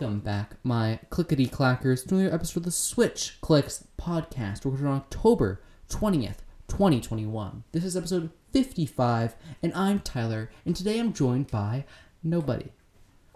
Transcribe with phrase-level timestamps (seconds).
[0.00, 4.96] Welcome back, my clickety clackers, to another episode of the Switch Clicks podcast, recorded on
[4.96, 5.60] October
[5.90, 6.38] 20th,
[6.68, 7.64] 2021.
[7.72, 11.84] This is episode 55, and I'm Tyler, and today I'm joined by
[12.22, 12.70] nobody.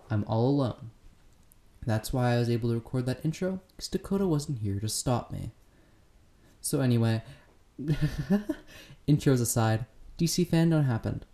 [0.08, 0.90] I'm all alone.
[1.84, 5.30] That's why I was able to record that intro, because Dakota wasn't here to stop
[5.30, 5.50] me.
[6.62, 7.20] So, anyway,
[9.06, 9.84] intros aside,
[10.18, 11.26] DC Fandome happened.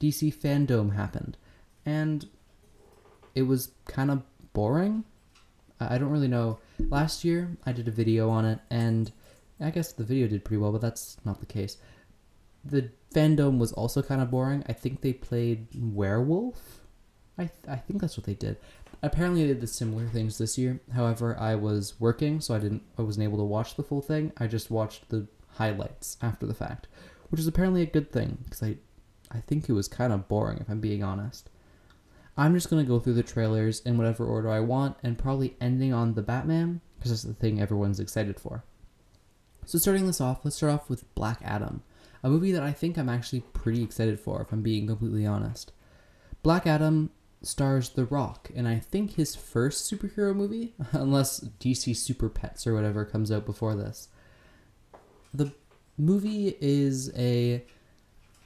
[0.00, 1.36] DC Fandome happened.
[1.86, 2.26] And
[3.36, 5.04] it was kind of boring.
[5.78, 6.58] I don't really know.
[6.78, 9.10] Last year, I did a video on it, and
[9.60, 11.78] I guess the video did pretty well, but that's not the case.
[12.64, 14.62] The Fandome was also kind of boring.
[14.68, 16.80] I think they played werewolf.
[17.38, 18.58] I th- I think that's what they did.
[19.02, 20.80] Apparently, they did the similar things this year.
[20.92, 22.82] However, I was working, so I didn't.
[22.98, 24.32] I wasn't able to watch the full thing.
[24.36, 26.86] I just watched the highlights after the fact,
[27.30, 28.76] which is apparently a good thing because I,
[29.30, 31.48] I think it was kind of boring if I'm being honest.
[32.36, 35.92] I'm just gonna go through the trailers in whatever order I want, and probably ending
[35.92, 38.64] on the Batman because that's the thing everyone's excited for.
[39.64, 41.82] So starting this off, let's start off with Black Adam,
[42.22, 45.72] a movie that I think I'm actually pretty excited for, if I'm being completely honest.
[46.42, 47.10] Black Adam
[47.42, 52.74] stars The Rock, and I think his first superhero movie, unless DC Super Pets or
[52.74, 54.08] whatever comes out before this.
[55.32, 55.52] The
[55.96, 57.64] movie is a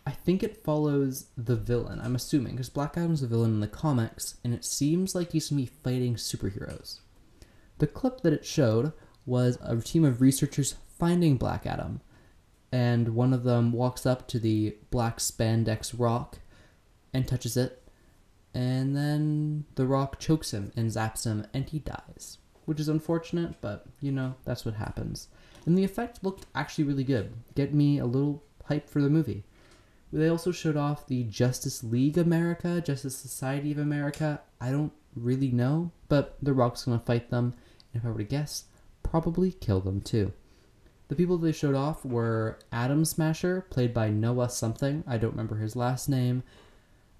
[0.06, 2.00] I think it follows the villain.
[2.00, 5.48] I'm assuming because Black Adam's the villain in the comics, and it seems like he's
[5.48, 7.00] gonna be fighting superheroes.
[7.78, 8.92] The clip that it showed
[9.24, 12.02] was a team of researchers finding Black Adam,
[12.70, 16.38] and one of them walks up to the black spandex rock
[17.14, 17.82] and touches it,
[18.52, 23.54] and then the rock chokes him and zaps him, and he dies, which is unfortunate,
[23.62, 25.28] but you know that's what happens.
[25.64, 27.32] And the effect looked actually really good.
[27.54, 29.44] Get me a little hype for the movie.
[30.14, 34.40] They also showed off the Justice League America, Justice Society of America.
[34.60, 37.54] I don't really know, but The Rock's gonna fight them,
[37.92, 38.66] and if I were to guess,
[39.02, 40.32] probably kill them too.
[41.08, 45.02] The people they showed off were Atom Smasher, played by Noah something.
[45.04, 46.44] I don't remember his last name.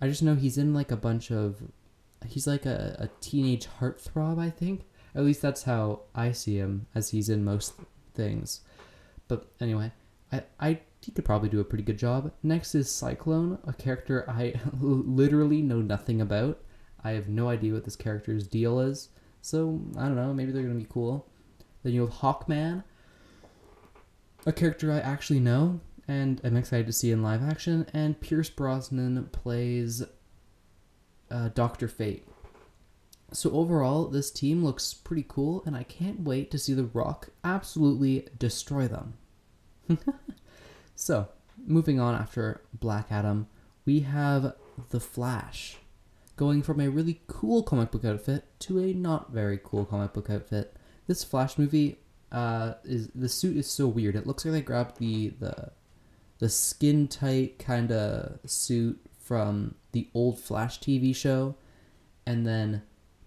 [0.00, 1.62] I just know he's in like a bunch of.
[2.24, 4.82] He's like a, a teenage heartthrob, I think.
[5.16, 7.74] At least that's how I see him, as he's in most
[8.14, 8.60] things.
[9.26, 9.90] But anyway,
[10.58, 12.32] I, he could probably do a pretty good job.
[12.42, 16.60] Next is Cyclone, a character I literally know nothing about.
[17.02, 19.10] I have no idea what this character's deal is.
[19.42, 21.26] So, I don't know, maybe they're going to be cool.
[21.82, 22.82] Then you have Hawkman,
[24.46, 27.86] a character I actually know and I'm excited to see in live action.
[27.92, 30.02] And Pierce Brosnan plays
[31.30, 32.26] uh, Doctor Fate.
[33.32, 37.30] So overall, this team looks pretty cool, and I can't wait to see The Rock
[37.42, 39.14] absolutely destroy them.
[40.94, 41.28] so,
[41.66, 43.46] moving on after Black Adam,
[43.84, 44.54] we have
[44.90, 45.76] The Flash.
[46.36, 50.28] Going from a really cool comic book outfit to a not very cool comic book
[50.30, 50.76] outfit.
[51.06, 51.98] This Flash movie
[52.32, 54.16] uh, is the suit is so weird.
[54.16, 55.70] It looks like they grabbed the the
[56.38, 61.54] the skin tight kind of suit from the old Flash TV show,
[62.26, 62.82] and then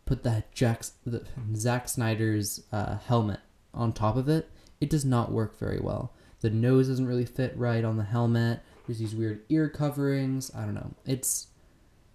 [0.05, 1.23] put that Jack the
[1.55, 3.39] Zack Snyder's uh, helmet
[3.73, 4.49] on top of it.
[4.81, 6.13] It does not work very well.
[6.47, 8.61] The nose doesn't really fit right on the helmet.
[8.85, 10.49] There's these weird ear coverings.
[10.55, 10.91] I don't know.
[11.05, 11.47] It's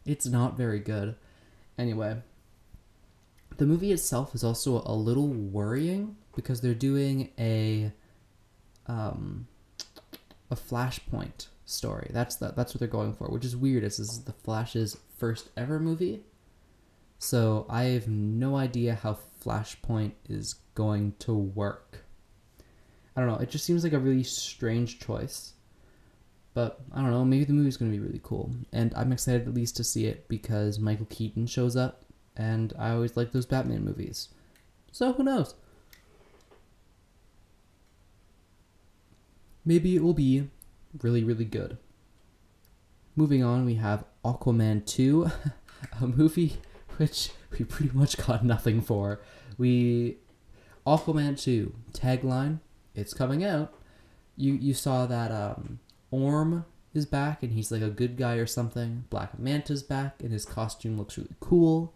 [0.07, 1.17] it's not very good.
[1.77, 2.17] Anyway,
[3.59, 7.93] the movie itself is also a little worrying because they're doing a
[8.87, 9.49] um
[10.51, 12.11] a flashpoint story.
[12.11, 14.97] That's the, that's what they're going for, which is weird as this is the Flash's
[15.19, 16.23] first ever movie.
[17.19, 22.07] So I have no idea how Flashpoint is going to work.
[23.17, 23.39] I don't know.
[23.39, 25.53] It just seems like a really strange choice.
[26.55, 27.25] But I don't know.
[27.25, 28.51] Maybe the movie's going to be really cool.
[28.73, 32.05] And I'm excited at least to see it because Michael Keaton shows up.
[32.37, 34.29] And I always like those Batman movies.
[34.91, 35.55] So who knows?
[39.65, 40.51] Maybe it will be
[41.03, 41.79] really, really good.
[43.15, 45.31] Moving on, we have Aquaman 2,
[46.01, 46.57] a movie
[46.97, 49.21] which we pretty much got nothing for.
[49.59, 50.19] We
[50.87, 52.59] Aquaman 2 tagline,
[52.95, 53.75] it's coming out.
[54.37, 55.81] You you saw that um
[56.11, 59.05] Orm is back and he's like a good guy or something.
[59.11, 61.95] Black Manta's back and his costume looks really cool.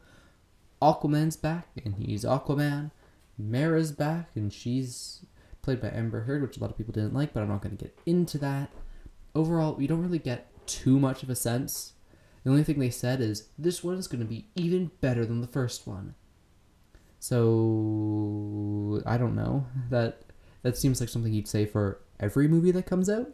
[0.80, 2.90] Aquaman's back and he's Aquaman.
[3.38, 5.24] Mera's back and she's
[5.62, 7.76] played by Amber Heard, which a lot of people didn't like, but I'm not going
[7.76, 8.70] to get into that.
[9.34, 11.92] Overall, we don't really get too much of a sense.
[12.44, 15.40] The only thing they said is this one is going to be even better than
[15.40, 16.14] the first one.
[17.18, 19.66] So I don't know.
[19.90, 20.22] That
[20.66, 23.28] that seems like something you'd say for every movie that comes out.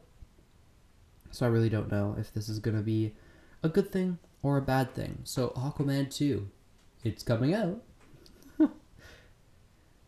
[1.31, 3.15] So I really don't know if this is going to be
[3.63, 5.21] a good thing or a bad thing.
[5.25, 6.47] So Aquaman 2,
[7.05, 7.81] it's coming out.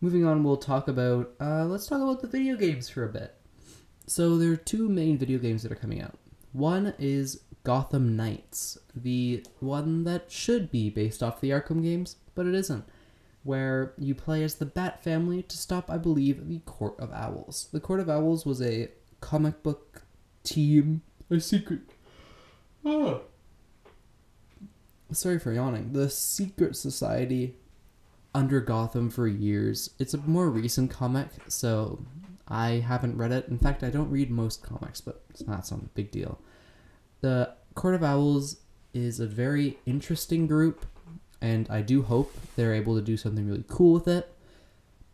[0.02, 1.32] moving on, we'll talk about.
[1.40, 3.34] Uh, let's talk about the video games for a bit.
[4.06, 6.18] So there are two main video games that are coming out.
[6.52, 12.44] One is Gotham Knights, the one that should be based off the Arkham games, but
[12.44, 12.84] it isn't.
[13.44, 17.69] Where you play as the Bat family to stop, I believe, the Court of Owls.
[17.73, 18.88] The Court of Owls was a
[19.20, 20.02] comic book
[20.43, 21.81] team, a secret.
[22.85, 23.23] Oh.
[25.12, 25.93] Sorry for yawning.
[25.93, 27.56] The secret society
[28.35, 29.91] under Gotham for years.
[29.99, 32.05] It's a more recent comic, so
[32.49, 33.49] I haven't read it.
[33.49, 36.41] In fact, I don't read most comics, but it's not some big deal.
[37.20, 38.56] The Court of Owls
[38.93, 40.87] is a very interesting group,
[41.40, 44.31] and I do hope they're able to do something really cool with it.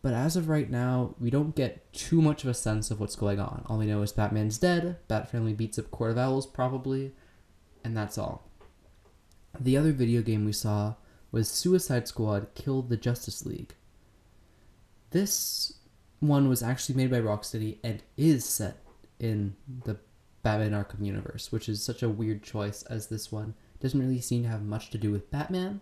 [0.02, 3.16] But as of right now, we don't get too much of a sense of what's
[3.16, 3.64] going on.
[3.66, 7.12] All we know is Batman's dead, Bat Family beats up Court of Owls, probably,
[7.84, 8.48] and that's all.
[9.58, 10.94] The other video game we saw
[11.32, 13.74] was Suicide Squad Killed the Justice League.
[15.10, 15.74] This
[16.20, 18.76] one was actually made by Rocksteady and is set
[19.18, 19.96] in the
[20.42, 24.44] Batman Arkham universe, which is such a weird choice as this one doesn't really seem
[24.44, 25.80] to have much to do with Batman.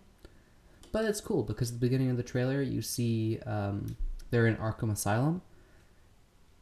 [0.91, 3.95] But it's cool because at the beginning of the trailer you see um,
[4.31, 5.41] they're in Arkham Asylum,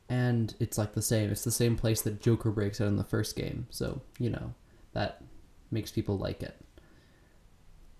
[0.09, 1.31] and it's like the same.
[1.31, 4.53] It's the same place that Joker breaks out in the first game, so you know
[4.93, 5.21] that
[5.71, 6.59] makes people like it.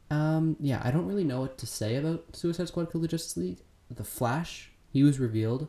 [0.10, 3.38] Um, yeah, I don't really know what to say about Suicide Squad Kill the Justice
[3.38, 3.60] League.
[3.90, 5.68] The Flash, he was revealed,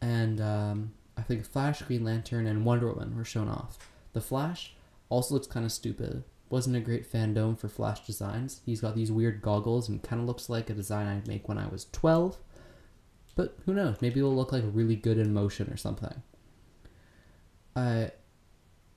[0.00, 3.78] and um, I think Flash, Green Lantern, and Wonder Woman were shown off.
[4.12, 4.74] The Flash
[5.08, 6.24] also looks kind of stupid.
[6.50, 8.62] Wasn't a great Fandome for Flash designs.
[8.64, 11.58] He's got these weird goggles and kind of looks like a design I'd make when
[11.58, 12.38] I was 12.
[13.34, 13.96] But who knows?
[14.00, 16.22] Maybe it'll look like really good in motion or something.
[17.76, 18.06] Uh,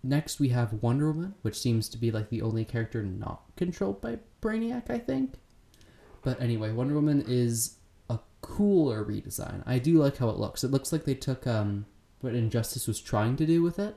[0.01, 4.01] next, we have Wonder Woman, which seems to be like the only character not controlled
[4.01, 5.36] by Brainiac, I think.
[6.24, 7.75] But anyway, Wonder Woman is
[8.09, 9.62] a cooler redesign.
[9.65, 10.63] I do like how it looks.
[10.63, 11.86] It looks like they took um,
[12.21, 13.95] what Injustice was trying to do with it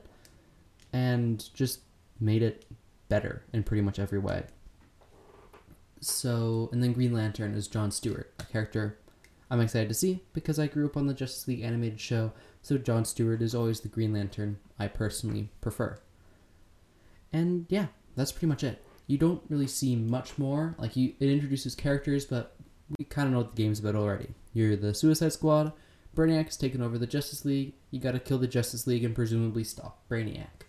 [0.93, 1.79] and just
[2.19, 2.65] made it
[3.09, 4.43] better in pretty much every way.
[6.01, 8.99] So, and then Green Lantern is John Stewart, a character
[9.49, 12.31] I'm excited to see because I grew up on the Justice League animated show,
[12.61, 15.99] so John Stewart is always the Green Lantern I personally prefer.
[17.31, 18.83] And yeah, that's pretty much it.
[19.07, 20.75] You don't really see much more.
[20.79, 22.55] Like you, it introduces characters, but
[22.97, 24.29] we kind of know what the game's about already.
[24.53, 25.73] You're the Suicide Squad.
[26.15, 27.73] Brainiac's taken over the Justice League.
[27.91, 30.65] You gotta kill the Justice League and presumably stop Brainiac.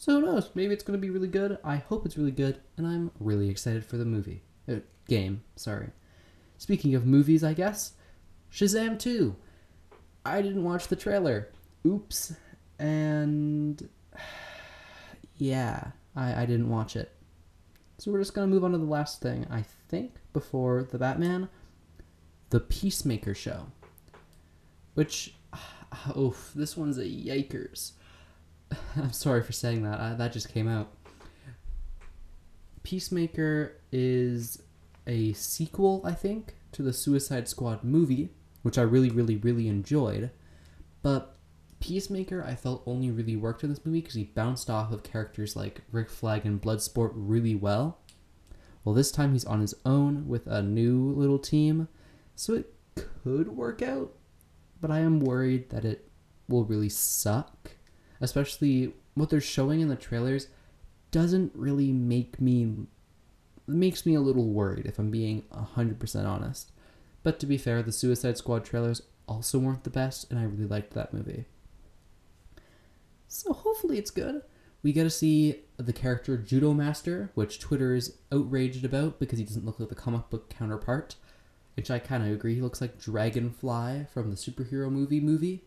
[0.00, 0.48] So who knows?
[0.54, 1.58] Maybe it's gonna be really good.
[1.62, 4.42] I hope it's really good, and I'm really excited for the movie.
[4.66, 4.76] Uh,
[5.06, 5.90] game, sorry.
[6.56, 7.92] Speaking of movies, I guess
[8.50, 9.36] Shazam 2.
[10.24, 11.50] I didn't watch the trailer.
[11.86, 12.32] Oops.
[12.78, 13.90] And
[15.36, 17.12] yeah, I, I didn't watch it.
[17.98, 21.50] So we're just gonna move on to the last thing, I think, before the Batman.
[22.48, 23.66] The Peacemaker show.
[24.94, 25.34] Which
[26.16, 27.92] oof, this one's a yikers.
[28.96, 30.00] I'm sorry for saying that.
[30.00, 30.92] I, that just came out.
[32.82, 34.62] Peacemaker is
[35.06, 38.30] a sequel, I think, to the Suicide Squad movie,
[38.62, 40.30] which I really, really, really enjoyed.
[41.02, 41.36] But
[41.80, 45.56] Peacemaker, I felt only really worked in this movie because he bounced off of characters
[45.56, 47.98] like Rick Flag and Bloodsport really well.
[48.84, 51.88] Well, this time he's on his own with a new little team,
[52.34, 54.12] so it could work out,
[54.80, 56.08] but I am worried that it
[56.48, 57.72] will really suck
[58.20, 60.48] especially what they're showing in the trailers
[61.10, 62.86] doesn't really make me
[63.66, 66.72] makes me a little worried if I'm being 100% honest.
[67.22, 70.66] But to be fair, the Suicide Squad trailers also weren't the best and I really
[70.66, 71.44] liked that movie.
[73.28, 74.42] So hopefully it's good.
[74.82, 79.64] We get to see the character Judomaster, which Twitter is outraged about because he doesn't
[79.64, 81.16] look like the comic book counterpart.
[81.76, 82.56] Which I kind of agree.
[82.56, 85.64] He looks like Dragonfly from the superhero movie movie.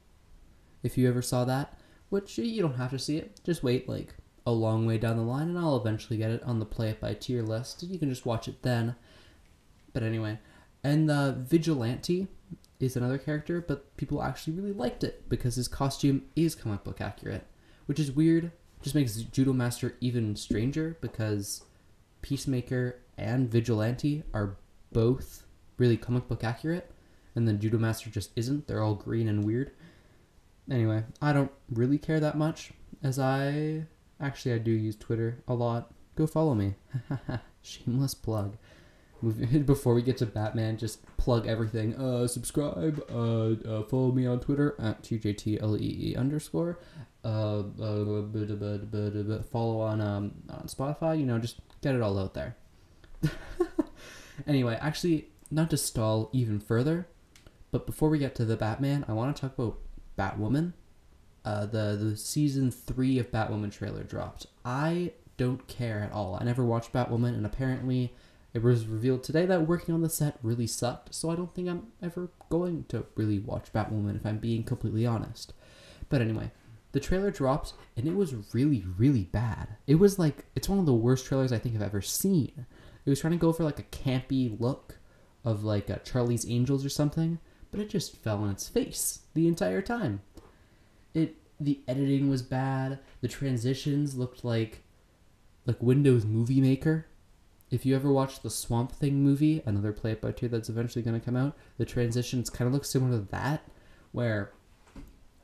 [0.84, 1.80] If you ever saw that,
[2.14, 3.42] which you don't have to see it.
[3.44, 4.14] Just wait like
[4.46, 7.02] a long way down the line, and I'll eventually get it on the play it
[7.02, 7.82] by tier list.
[7.82, 8.96] You can just watch it then.
[9.94, 10.38] But anyway,
[10.84, 12.28] and the Vigilante
[12.80, 17.02] is another character, but people actually really liked it because his costume is comic book
[17.02, 17.48] accurate,
[17.88, 18.52] which is weird.
[18.84, 21.64] Just makes Judomaster even stranger because
[22.22, 24.58] Peacemaker and Vigilante are
[24.92, 25.48] both
[25.80, 26.92] really comic book accurate,
[27.34, 28.68] and then Judomaster just isn't.
[28.68, 29.72] They're all green and weird.
[30.70, 33.86] Anyway, I don't really care that much, as I
[34.20, 35.92] actually I do use Twitter a lot.
[36.16, 36.76] Go follow me.
[37.62, 38.58] Shameless plug.
[39.66, 41.96] Before we get to Batman, just plug everything.
[41.96, 43.04] Uh, subscribe.
[43.10, 46.80] Uh, uh follow me on Twitter at tjtlee underscore.
[47.24, 51.18] Uh, uh, follow on um on Spotify.
[51.18, 52.58] You know, just get it all out there.
[54.48, 57.08] anyway, actually, not to stall even further,
[57.72, 59.78] But before we get to the Batman, I want to talk about
[60.18, 60.74] Batwoman.
[61.46, 64.48] Uh, the the season three of Batwoman trailer dropped.
[64.64, 66.38] I don't care at all.
[66.40, 68.14] I never watched Batwoman, and apparently,
[68.54, 71.14] it was revealed today that working on the set really sucked.
[71.14, 75.06] So I don't think I'm ever going to really watch Batwoman if I'm being completely
[75.06, 75.54] honest.
[76.10, 76.52] But anyway,
[76.92, 79.70] the trailer dropped, and it was really really bad.
[79.88, 82.66] It was like it's one of the worst trailers I think I've ever seen.
[83.06, 84.98] It was trying to go for like a campy look
[85.44, 87.40] of like Charlie's Angels or something,
[87.74, 90.22] but it just fell on its face the entire time.
[91.16, 93.00] It the editing was bad.
[93.22, 94.84] The transitions looked like
[95.66, 97.08] like Windows Movie Maker.
[97.72, 101.02] If you ever watched the Swamp Thing movie, another Play It By Tier that's eventually
[101.02, 103.68] going to come out, the transitions kind of look similar to that,
[104.12, 104.52] where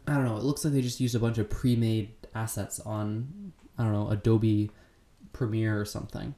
[0.08, 3.54] I don't know, it looks like they just used a bunch of pre-made assets on
[3.76, 4.70] I don't know Adobe
[5.34, 6.36] Premiere or something,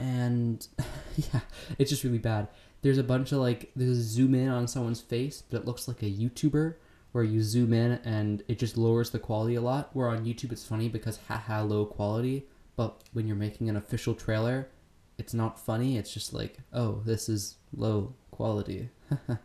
[0.00, 0.66] and
[1.16, 1.40] yeah,
[1.78, 2.48] it's just really bad.
[2.82, 5.86] There's a bunch of like there's a zoom in on someone's face, but it looks
[5.88, 6.74] like a YouTuber
[7.12, 9.90] where you zoom in and it just lowers the quality a lot.
[9.94, 12.46] Where on YouTube it's funny because haha low quality,
[12.76, 14.68] but when you're making an official trailer,
[15.16, 15.96] it's not funny.
[15.96, 18.88] It's just like oh this is low quality.
[19.30, 19.36] uh,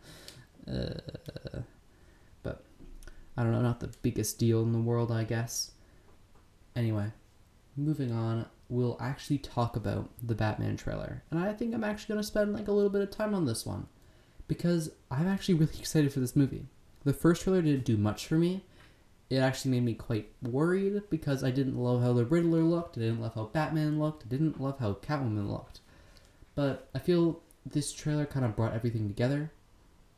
[2.42, 2.64] but
[3.36, 5.70] I don't know, not the biggest deal in the world, I guess.
[6.74, 7.12] Anyway,
[7.76, 11.22] moving on, we'll actually talk about the Batman trailer.
[11.30, 13.46] And I think I'm actually going to spend like a little bit of time on
[13.46, 13.86] this one
[14.46, 16.66] because I'm actually really excited for this movie.
[17.04, 18.64] The first trailer didn't do much for me.
[19.30, 23.02] It actually made me quite worried because I didn't love how the Riddler looked, I
[23.02, 25.80] didn't love how Batman looked, I didn't love how Catwoman looked.
[26.54, 29.52] But I feel this trailer kind of brought everything together.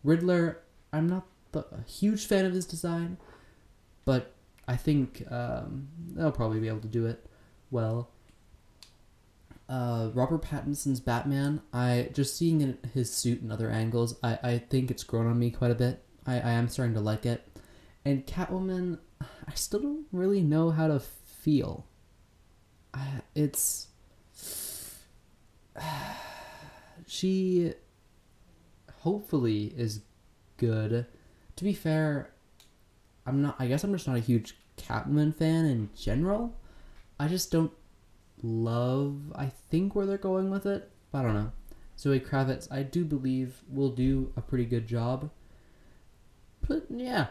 [0.05, 0.61] Riddler,
[0.93, 3.17] I'm not the, a huge fan of his design,
[4.05, 4.33] but
[4.69, 7.27] I think um, they'll probably be able to do it
[7.73, 8.11] well
[9.71, 14.91] uh, Robert Pattinson's Batman, I just seeing his suit and other angles, I, I think
[14.91, 16.03] it's grown on me quite a bit.
[16.27, 17.47] I, I am starting to like it.
[18.05, 21.87] And Catwoman, I still don't really know how to feel.
[22.93, 23.87] I, it's.
[27.07, 27.75] she
[29.03, 30.01] hopefully is
[30.57, 31.07] good.
[31.57, 32.33] To be fair,
[33.25, 33.55] I'm not.
[33.61, 36.57] I guess I'm just not a huge Catwoman fan in general.
[37.21, 37.71] I just don't
[38.43, 40.91] love, I think, where they're going with it.
[41.13, 41.53] I don't know.
[41.99, 45.31] Zoe Kravitz, I do believe, will do a pretty good job.
[46.67, 47.29] But yeah,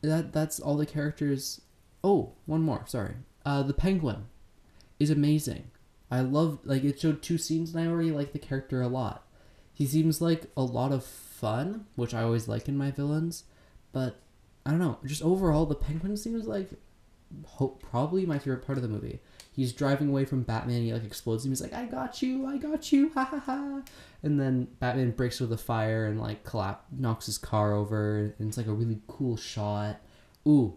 [0.00, 1.60] that that's all the characters.
[2.02, 2.84] Oh, one more.
[2.86, 3.14] Sorry.
[3.44, 4.26] Uh, the Penguin
[4.98, 5.70] is amazing.
[6.10, 9.26] I love like it showed two scenes and I already like the character a lot.
[9.72, 13.44] He seems like a lot of fun, which I always like in my villains,
[13.92, 14.20] but
[14.64, 14.98] I don't know.
[15.04, 16.70] Just overall, the Penguin seems like
[17.46, 19.20] hope probably my favorite part of the movie
[19.54, 20.82] he's driving away from Batman.
[20.82, 21.52] He like explodes him.
[21.52, 23.82] He's like, "I got you, I got you, ha ha ha!"
[24.22, 28.34] And then Batman breaks with a fire and like collapse, knocks his car over.
[28.38, 30.00] And it's like a really cool shot.
[30.46, 30.76] Ooh,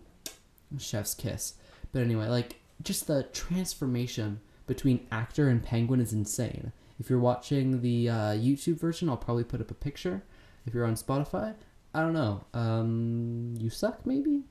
[0.77, 1.55] chef's kiss.
[1.91, 6.71] But anyway, like just the transformation between actor and penguin is insane.
[7.00, 10.24] If you're watching the uh, YouTube version, I'll probably put up a picture.
[10.65, 11.53] If you're on Spotify,
[11.93, 12.45] I don't know.
[12.53, 14.43] Um, you suck maybe.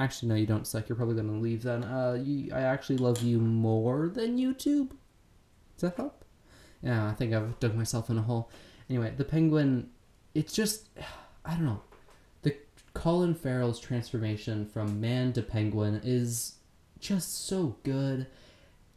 [0.00, 0.88] Actually, no, you don't suck.
[0.88, 1.84] You're probably gonna leave then.
[1.84, 4.88] Uh, you, I actually love you more than YouTube.
[5.76, 6.24] Does that help?
[6.82, 8.50] Yeah, I think I've dug myself in a hole.
[8.88, 9.90] Anyway, the penguin,
[10.34, 10.88] it's just,
[11.44, 11.82] I don't know.
[12.40, 12.56] The
[12.94, 16.54] Colin Farrell's transformation from man to penguin is
[16.98, 18.26] just so good.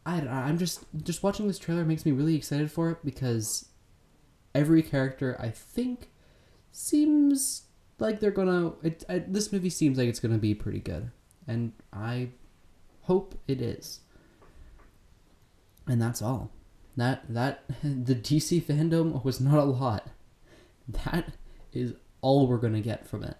[0.05, 3.65] I, I'm just just watching this trailer makes me really excited for it because
[4.55, 6.09] every character I think
[6.71, 7.63] seems
[7.99, 8.73] like they're gonna.
[8.83, 11.11] It, this movie seems like it's gonna be pretty good,
[11.47, 12.29] and I
[13.03, 14.01] hope it is.
[15.87, 16.51] And that's all.
[16.97, 20.07] That that the DC Fandome was not a lot.
[20.87, 21.33] That
[21.71, 23.37] is all we're gonna get from it.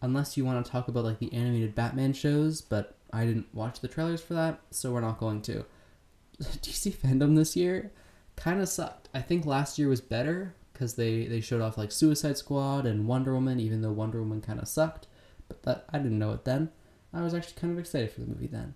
[0.00, 3.80] Unless you want to talk about like the animated Batman shows, but I didn't watch
[3.80, 5.64] the trailers for that, so we're not going to.
[6.42, 7.92] DC Fandome this year
[8.36, 9.08] kind of sucked.
[9.14, 13.06] I think last year was better, because they they showed off like Suicide Squad and
[13.06, 15.06] Wonder Woman, even though Wonder Woman kind of sucked.
[15.46, 16.70] But that I didn't know it then.
[17.14, 18.74] I was actually kind of excited for the movie then,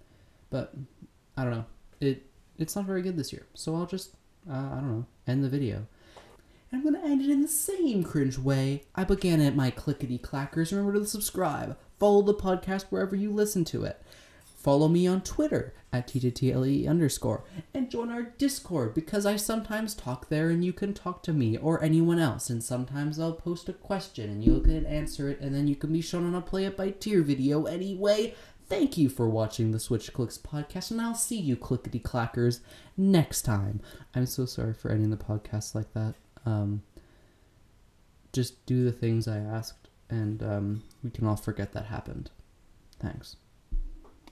[0.48, 0.72] but
[1.36, 1.64] I don't know.
[2.00, 2.24] It
[2.58, 4.14] it's not very good this year, so I'll just
[4.48, 5.88] uh, I don't know end the video.
[6.70, 9.56] And I'm gonna end it in the same cringe way I began it.
[9.56, 10.70] My clickety clackers.
[10.70, 14.00] Remember to subscribe, follow the podcast wherever you listen to it.
[14.66, 20.28] Follow me on Twitter at TTTLE underscore and join our Discord because I sometimes talk
[20.28, 22.50] there and you can talk to me or anyone else.
[22.50, 25.92] And sometimes I'll post a question and you can answer it and then you can
[25.92, 28.34] be shown on a Play It By Tier video anyway.
[28.68, 32.58] Thank you for watching the Switch Clicks podcast, and I'll see you clickety clackers
[32.96, 33.80] next time.
[34.16, 36.14] I'm so sorry for ending the podcast like that.
[36.44, 36.82] Um,
[38.32, 42.32] just do the things I asked, and um, we can all forget that happened.
[42.98, 43.36] Thanks.